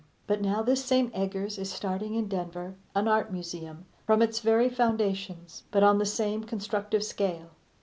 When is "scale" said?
7.03-7.51